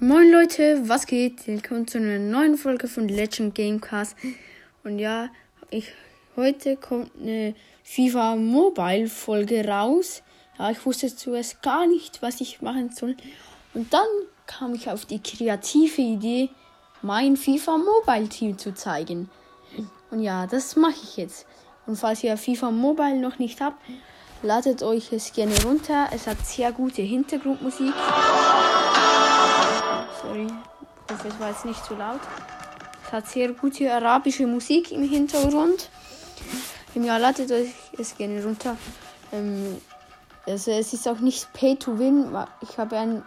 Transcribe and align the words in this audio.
Moin 0.00 0.30
Leute, 0.30 0.88
was 0.88 1.06
geht? 1.06 1.44
Willkommen 1.48 1.88
zu 1.88 1.98
einer 1.98 2.20
neuen 2.20 2.56
Folge 2.56 2.86
von 2.86 3.08
Legend 3.08 3.52
Gamecast. 3.56 4.14
Und 4.84 5.00
ja, 5.00 5.28
ich 5.70 5.90
heute 6.36 6.76
kommt 6.76 7.10
eine 7.20 7.56
FIFA 7.82 8.36
Mobile 8.36 9.08
Folge 9.08 9.66
raus. 9.66 10.22
Ja, 10.56 10.70
ich 10.70 10.86
wusste 10.86 11.12
zuerst 11.16 11.62
gar 11.62 11.88
nicht, 11.88 12.22
was 12.22 12.40
ich 12.40 12.62
machen 12.62 12.90
soll. 12.92 13.16
Und 13.74 13.92
dann 13.92 14.06
kam 14.46 14.72
ich 14.72 14.88
auf 14.88 15.04
die 15.04 15.20
kreative 15.20 16.00
Idee, 16.00 16.50
mein 17.02 17.36
FIFA 17.36 17.78
Mobile 17.78 18.28
Team 18.28 18.56
zu 18.56 18.72
zeigen. 18.74 19.28
Und 20.12 20.22
ja, 20.22 20.46
das 20.46 20.76
mache 20.76 20.94
ich 21.02 21.16
jetzt. 21.16 21.44
Und 21.86 21.96
falls 21.96 22.22
ihr 22.22 22.36
FIFA 22.36 22.70
Mobile 22.70 23.16
noch 23.16 23.40
nicht 23.40 23.60
habt, 23.60 23.82
ladet 24.44 24.84
euch 24.84 25.12
es 25.12 25.32
gerne 25.32 25.60
runter. 25.64 26.06
Es 26.12 26.28
hat 26.28 26.46
sehr 26.46 26.70
gute 26.70 27.02
Hintergrundmusik. 27.02 27.92
Sorry, 30.22 30.48
es 31.08 31.40
war 31.40 31.50
jetzt 31.50 31.64
nicht 31.64 31.84
zu 31.84 31.94
laut. 31.94 32.20
Es 33.06 33.12
hat 33.12 33.28
sehr 33.28 33.52
gute 33.52 33.92
arabische 33.92 34.46
Musik 34.46 34.92
im 34.92 35.08
Hintergrund. 35.08 35.88
Ja, 36.94 37.16
ladet 37.16 37.50
euch 37.52 37.70
es 37.96 38.16
gerne 38.16 38.42
runter. 38.42 38.76
Ähm, 39.32 39.80
also 40.46 40.72
es 40.72 40.92
ist 40.92 41.06
auch 41.06 41.20
nicht 41.20 41.52
Pay 41.52 41.76
to 41.76 41.98
Win. 41.98 42.36
Ich 42.62 42.78
habe 42.78 42.96
ein 42.96 43.22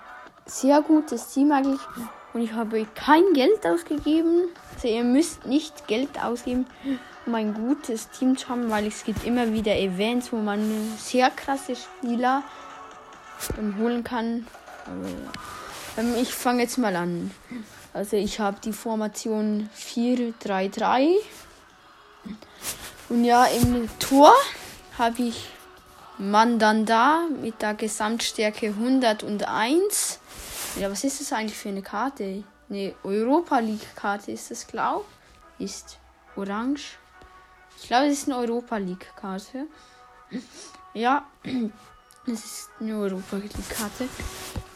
sehr 0.45 0.81
gutes 0.81 1.29
Team 1.29 1.51
eigentlich 1.51 1.79
und 2.33 2.41
ich 2.41 2.53
habe 2.53 2.85
kein 2.95 3.23
Geld 3.33 3.65
ausgegeben. 3.65 4.49
Also 4.75 4.87
ihr 4.87 5.03
müsst 5.03 5.45
nicht 5.45 5.87
Geld 5.87 6.21
ausgeben, 6.21 6.65
um 7.25 7.35
ein 7.35 7.53
gutes 7.53 8.09
Team 8.09 8.37
zu 8.37 8.49
haben, 8.49 8.69
weil 8.69 8.87
es 8.87 9.03
gibt 9.03 9.25
immer 9.25 9.53
wieder 9.53 9.75
Events, 9.77 10.33
wo 10.33 10.37
man 10.37 10.93
sehr 10.97 11.29
krasse 11.29 11.75
Spieler 11.75 12.43
ähm, 13.57 13.77
holen 13.79 14.03
kann. 14.03 14.47
Aber, 14.85 15.07
ähm, 15.07 15.15
ich 16.21 16.33
fange 16.33 16.61
jetzt 16.63 16.77
mal 16.77 16.95
an. 16.95 17.31
Also 17.93 18.15
ich 18.15 18.39
habe 18.39 18.57
die 18.63 18.73
Formation 18.73 19.69
4-3-3. 19.77 21.15
Und 23.09 23.25
ja, 23.25 23.45
im 23.45 23.89
Tor 23.99 24.33
habe 24.97 25.21
ich 25.23 25.49
Mandanda 26.17 27.27
mit 27.41 27.61
der 27.61 27.73
Gesamtstärke 27.73 28.67
101. 28.67 30.19
Ja, 30.79 30.89
was 30.89 31.03
ist 31.03 31.19
das 31.19 31.33
eigentlich 31.33 31.57
für 31.57 31.69
eine 31.69 31.81
Karte? 31.81 32.43
Eine 32.69 32.95
Europa 33.03 33.59
League 33.59 33.95
Karte 33.95 34.31
ist 34.31 34.49
das, 34.51 34.65
glaube 34.65 35.03
Ist 35.59 35.99
orange. 36.37 36.97
Ich 37.81 37.87
glaube, 37.87 38.05
es 38.05 38.19
ist 38.19 38.29
eine 38.29 38.37
Europa 38.37 38.77
League 38.77 39.07
Karte. 39.15 39.67
Ja, 40.93 41.25
es 42.25 42.45
ist 42.45 42.69
eine 42.79 42.97
Europa 42.97 43.35
League 43.35 43.69
Karte. 43.69 44.07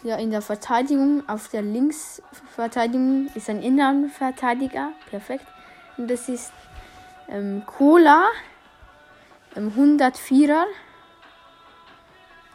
Ja, 0.06 0.18
in 0.18 0.30
der 0.30 0.44
Verteidigung, 0.44 1.28
auf 1.28 1.48
der 1.48 1.64
Linksverteidigung 1.64 3.28
ist 3.34 3.50
ein 3.50 3.64
Innenverteidiger. 3.64 4.92
Perfekt. 5.10 5.48
Und 5.98 6.12
das 6.12 6.30
ist 6.30 6.54
ähm, 7.28 7.64
Cola. 7.66 8.28
Ähm, 9.56 9.72
104er. 9.76 10.66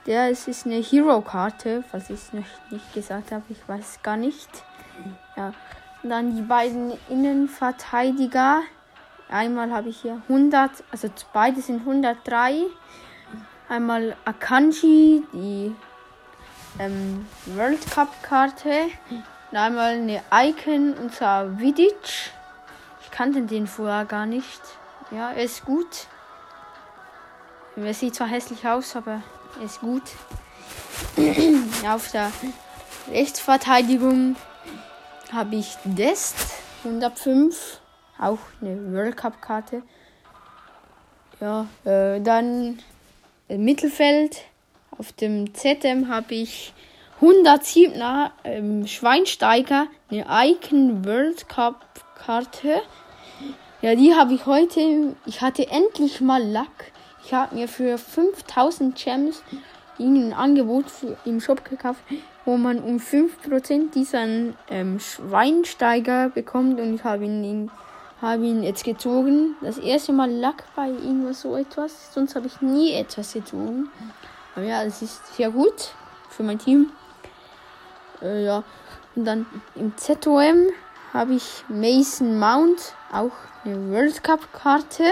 Der 0.06 0.30
es 0.30 0.46
ist 0.46 0.64
eine 0.64 0.76
Hero-Karte, 0.76 1.82
falls 1.90 2.08
ich 2.08 2.20
es 2.20 2.32
noch 2.32 2.44
nicht 2.70 2.94
gesagt 2.94 3.32
habe. 3.32 3.42
Ich 3.48 3.68
weiß 3.68 4.00
gar 4.04 4.16
nicht. 4.16 4.48
Ja. 5.36 5.52
Und 6.04 6.10
dann 6.10 6.36
die 6.36 6.42
beiden 6.42 6.92
Innenverteidiger. 7.08 8.62
Einmal 9.28 9.72
habe 9.72 9.88
ich 9.88 10.02
hier 10.02 10.22
100, 10.28 10.70
also 10.92 11.08
beide 11.32 11.60
sind 11.60 11.80
103. 11.80 12.62
Einmal 13.68 14.14
Akanji, 14.24 15.24
die 15.32 15.74
ähm, 16.78 17.26
World 17.46 17.90
Cup 17.90 18.22
Karte. 18.22 18.88
Einmal 19.52 19.94
eine 19.94 20.22
Icon, 20.32 20.94
und 20.94 21.14
zwar 21.14 21.58
Vidic. 21.58 22.30
Ich 23.02 23.10
kannte 23.10 23.42
den 23.42 23.66
vorher 23.66 24.04
gar 24.04 24.26
nicht. 24.26 24.60
Ja, 25.10 25.32
er 25.32 25.42
ist 25.42 25.64
gut. 25.64 26.06
Er 27.76 27.94
sieht 27.94 28.14
zwar 28.14 28.28
hässlich 28.28 28.66
aus, 28.66 28.94
aber 28.94 29.22
er 29.58 29.64
ist 29.64 29.80
gut. 29.80 30.02
Auf 31.88 32.10
der 32.12 32.30
Rechtsverteidigung 33.08 34.36
habe 35.32 35.56
ich 35.56 35.76
Dest 35.84 36.36
105. 36.84 37.80
Auch 38.18 38.38
eine 38.60 38.92
World 38.92 39.16
Cup 39.16 39.40
Karte. 39.40 39.82
Ja, 41.40 41.66
äh, 41.84 42.20
dann 42.20 42.78
Mittelfeld. 43.48 44.44
Auf 44.98 45.12
dem 45.12 45.54
ZM 45.54 46.08
habe 46.08 46.34
ich 46.34 46.72
107er 47.20 48.30
ähm, 48.44 48.86
Schweinsteiger, 48.86 49.86
eine 50.10 50.26
Icon 50.28 51.04
World 51.04 51.48
Cup 51.48 51.84
Karte. 52.16 52.82
Ja, 53.82 53.94
die 53.94 54.14
habe 54.14 54.34
ich 54.34 54.46
heute. 54.46 55.16
Ich 55.26 55.40
hatte 55.40 55.68
endlich 55.68 56.20
mal 56.20 56.42
Lack. 56.42 56.92
Ich 57.24 57.32
habe 57.32 57.54
mir 57.54 57.68
für 57.68 57.98
5000 57.98 58.96
Gems 58.96 59.42
ein 59.98 60.32
Angebot 60.32 60.90
für, 60.90 61.16
im 61.24 61.40
Shop 61.40 61.64
gekauft, 61.64 62.00
wo 62.44 62.56
man 62.56 62.80
um 62.82 62.96
5% 62.96 63.90
diesen 63.92 64.54
ähm, 64.70 64.98
Schweinsteiger 64.98 66.30
bekommt 66.30 66.80
und 66.80 66.94
ich 66.94 67.04
habe 67.04 67.24
ihn, 67.24 67.70
hab 68.20 68.40
ihn 68.40 68.62
jetzt 68.62 68.84
gezogen. 68.84 69.56
Das 69.60 69.78
erste 69.78 70.12
Mal 70.12 70.30
Lack 70.30 70.64
bei 70.74 70.90
oder 70.90 71.34
so 71.34 71.56
etwas. 71.56 72.12
Sonst 72.14 72.34
habe 72.34 72.46
ich 72.46 72.60
nie 72.60 72.92
etwas 72.92 73.34
gezogen. 73.34 73.90
Aber 74.54 74.64
ja, 74.64 74.84
das 74.84 75.02
ist 75.02 75.34
sehr 75.36 75.50
gut 75.50 75.92
für 76.28 76.42
mein 76.42 76.58
Team. 76.58 76.90
Äh, 78.22 78.44
ja. 78.44 78.64
Und 79.14 79.24
dann 79.24 79.46
im 79.74 79.96
ZOM 79.96 80.68
habe 81.12 81.34
ich 81.34 81.64
Mason 81.68 82.38
Mount, 82.38 82.94
auch 83.12 83.32
eine 83.64 83.90
World 83.90 84.22
Cup 84.22 84.52
Karte. 84.52 85.04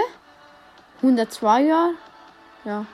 102er. 1.01 1.91
Ja. 2.65 2.85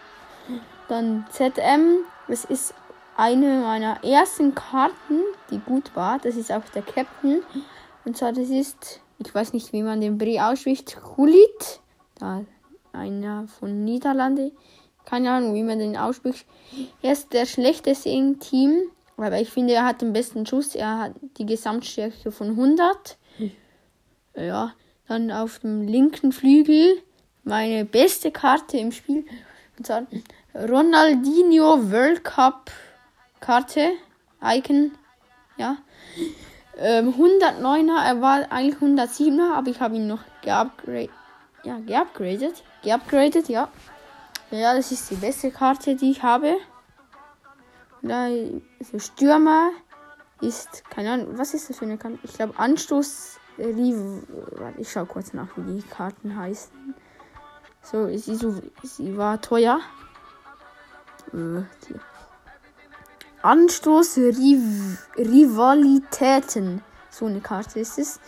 Dann 0.87 1.25
ZM, 1.31 1.99
das 2.27 2.45
ist 2.45 2.73
eine 3.17 3.61
meiner 3.61 4.03
ersten 4.03 4.53
Karten, 4.53 5.21
die 5.49 5.59
gut 5.59 5.95
war. 5.95 6.19
Das 6.19 6.35
ist 6.35 6.51
auch 6.51 6.63
der 6.73 6.83
Captain. 6.83 7.41
Und 8.03 8.17
zwar, 8.17 8.33
das 8.33 8.49
ist, 8.49 9.01
ich 9.17 9.33
weiß 9.33 9.53
nicht, 9.53 9.73
wie 9.73 9.81
man 9.81 10.01
den 10.01 10.17
Bre 10.17 10.45
ausspricht, 10.45 10.97
Hulit. 11.17 11.79
Da 12.19 12.43
einer 12.93 13.47
von 13.47 13.83
Niederlande. 13.83 14.51
Keine 15.05 15.31
Ahnung, 15.31 15.53
wie 15.53 15.63
man 15.63 15.79
den 15.79 15.97
ausspricht. 15.97 16.45
Er 17.01 17.13
ist 17.13 17.33
der 17.33 17.45
schlechteste 17.45 18.09
im 18.09 18.39
Team. 18.39 18.83
Aber 19.17 19.39
ich 19.39 19.49
finde, 19.49 19.73
er 19.73 19.85
hat 19.85 20.01
den 20.01 20.13
besten 20.13 20.45
Schuss. 20.45 20.75
Er 20.75 20.99
hat 20.99 21.13
die 21.37 21.45
Gesamtstärke 21.45 22.31
von 22.31 22.49
100. 22.49 23.17
Ja, 24.35 24.73
dann 25.07 25.31
auf 25.31 25.59
dem 25.59 25.87
linken 25.87 26.31
Flügel 26.31 27.01
meine 27.43 27.85
beste 27.85 28.31
Karte 28.31 28.77
im 28.77 28.91
Spiel. 28.91 29.25
Und 29.77 29.87
zwar 29.87 30.03
Ronaldinho 30.53 31.91
World 31.91 32.23
Cup 32.23 32.71
Karte. 33.39 33.91
Icon. 34.43 34.91
Ja. 35.57 35.77
Ähm, 36.77 37.13
109er, 37.13 38.05
er 38.05 38.21
war 38.21 38.51
eigentlich 38.51 38.75
107er, 38.81 39.53
aber 39.53 39.71
ich 39.71 39.79
habe 39.79 39.95
ihn 39.95 40.07
noch 40.07 40.21
geupgradet. 40.41 41.09
Ja, 41.63 41.79
geupgradet. 41.79 42.63
Geupgradet, 42.83 43.47
ja. 43.47 43.69
Ja, 44.51 44.75
das 44.75 44.91
ist 44.91 45.09
die 45.09 45.15
beste 45.15 45.51
Karte, 45.51 45.95
die 45.95 46.11
ich 46.11 46.23
habe. 46.23 46.55
Da, 48.01 48.25
also 48.79 48.99
Stürmer 48.99 49.71
ist, 50.41 50.83
keine 50.89 51.13
Ahnung, 51.13 51.37
was 51.37 51.53
ist 51.53 51.69
das 51.69 51.77
für 51.77 51.85
eine 51.85 51.97
Karte? 51.97 52.19
Ich 52.23 52.33
glaube 52.33 52.57
Anstoß. 52.57 53.39
Ich 54.77 54.91
schau 54.91 55.05
kurz 55.05 55.33
nach, 55.33 55.47
wie 55.55 55.81
die 55.81 55.87
Karten 55.87 56.37
heißen. 56.37 56.93
So, 57.81 58.07
sie, 58.17 58.35
so, 58.35 58.61
sie 58.83 59.17
war 59.17 59.41
teuer. 59.41 59.79
Äh, 61.33 61.63
Anstoß 63.41 64.17
Riv 64.17 65.07
Rivalitäten. 65.17 66.83
So 67.09 67.27
eine 67.27 67.41
Karte 67.41 67.79
ist 67.79 67.97
es. 67.97 68.19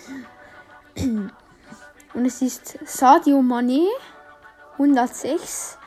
Und 0.96 2.26
es 2.26 2.42
ist 2.42 2.78
Sadio 2.86 3.40
Mané 3.40 3.88
106. 4.74 5.78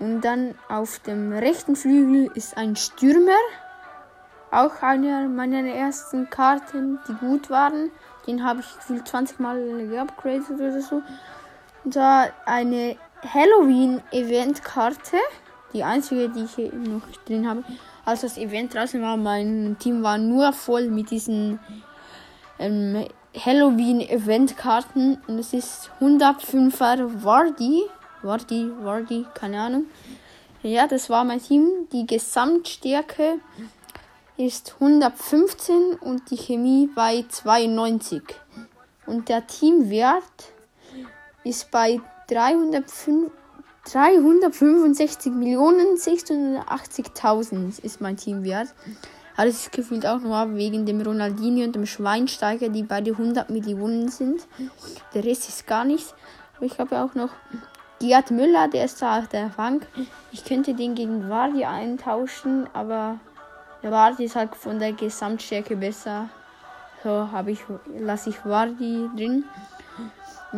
Und 0.00 0.22
dann 0.22 0.54
auf 0.68 0.98
dem 1.00 1.32
rechten 1.32 1.76
Flügel 1.76 2.30
ist 2.34 2.56
ein 2.56 2.74
Stürmer. 2.74 3.36
Auch 4.50 4.82
einer 4.82 5.28
meiner 5.28 5.62
ersten 5.68 6.28
Karten, 6.30 6.98
die 7.06 7.14
gut 7.14 7.50
waren. 7.50 7.90
Den 8.26 8.42
habe 8.42 8.60
ich 8.60 8.74
gefühlt 8.76 9.06
20 9.06 9.38
Mal 9.38 9.62
geupgradet 9.88 10.50
oder 10.50 10.80
so. 10.80 11.02
Und 11.84 11.94
zwar 11.94 12.30
eine 12.46 12.96
Halloween-Event-Karte. 13.22 15.18
Die 15.74 15.84
einzige, 15.84 16.30
die 16.30 16.44
ich 16.44 16.72
noch 16.72 17.02
drin 17.26 17.48
habe. 17.48 17.62
Als 18.04 18.22
das 18.22 18.38
Event 18.38 18.74
draußen 18.74 19.00
war, 19.02 19.16
mein 19.18 19.76
Team 19.78 20.02
war 20.02 20.18
nur 20.18 20.52
voll 20.54 20.88
mit 20.88 21.10
diesen 21.10 21.60
ähm, 22.58 23.06
Halloween-Event-Karten. 23.36 25.18
Und 25.26 25.38
es 25.38 25.52
ist 25.52 25.90
105er 26.00 27.22
Wardi. 27.22 27.82
Wardi, 28.22 28.70
Wardi, 28.82 29.26
keine 29.34 29.60
Ahnung. 29.60 29.86
Ja, 30.62 30.86
das 30.86 31.08
war 31.08 31.24
mein 31.24 31.42
Team. 31.42 31.88
Die 31.92 32.06
Gesamtstärke 32.06 33.38
ist 34.36 34.74
115 34.78 35.94
und 36.00 36.30
die 36.30 36.36
Chemie 36.36 36.88
bei 36.94 37.24
92. 37.28 38.22
Und 39.06 39.28
der 39.28 39.46
Teamwert 39.46 40.52
ist 41.44 41.70
bei 41.70 42.00
305, 42.28 43.30
365 43.90 45.32
Millionen 45.32 45.96
680.000 45.96 47.82
ist 47.82 48.00
mein 48.00 48.16
Teamwert. 48.18 48.68
Das 49.36 49.48
ist 49.48 49.72
gefühlt 49.72 50.06
auch 50.06 50.20
nur 50.20 50.54
wegen 50.54 50.84
dem 50.84 51.00
Ronaldinho 51.00 51.64
und 51.64 51.74
dem 51.74 51.86
Schweinsteiger, 51.86 52.68
die 52.68 52.82
beide 52.82 53.12
100 53.12 53.48
Millionen 53.48 54.10
sind. 54.10 54.46
Der 55.14 55.24
Rest 55.24 55.48
ist 55.48 55.66
gar 55.66 55.86
nichts. 55.86 56.14
Aber 56.56 56.66
ich 56.66 56.78
habe 56.78 57.00
auch 57.00 57.14
noch 57.14 57.30
Gerd 58.00 58.30
Müller, 58.30 58.68
der 58.68 58.86
ist 58.86 59.02
da 59.02 59.18
auf 59.18 59.28
der 59.28 59.50
Bank. 59.56 59.86
Ich 60.32 60.44
könnte 60.44 60.74
den 60.74 60.94
gegen 60.94 61.28
Vardy 61.28 61.66
eintauschen, 61.66 62.66
aber 62.72 63.18
der 63.82 63.90
Vardy 63.90 64.24
ist 64.24 64.36
halt 64.36 64.56
von 64.56 64.78
der 64.78 64.92
Gesamtstärke 64.92 65.76
besser. 65.76 66.30
So 67.04 67.30
habe 67.30 67.50
ich, 67.50 67.60
lasse 67.98 68.30
ich 68.30 68.44
Vardy 68.44 69.08
drin. 69.16 69.44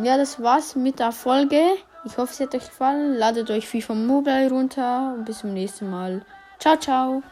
Ja, 0.01 0.17
das 0.17 0.41
war's 0.41 0.75
mit 0.75 0.99
der 0.99 1.11
Folge. 1.11 1.61
Ich 2.05 2.17
hoffe, 2.17 2.31
es 2.31 2.39
hat 2.39 2.55
euch 2.55 2.67
gefallen. 2.69 3.15
Ladet 3.15 3.49
euch 3.51 3.67
FIFA 3.67 3.93
Mobile 3.93 4.49
runter 4.49 5.13
und 5.15 5.25
bis 5.25 5.39
zum 5.39 5.53
nächsten 5.53 5.89
Mal. 5.89 6.25
Ciao, 6.59 6.77
ciao. 6.77 7.23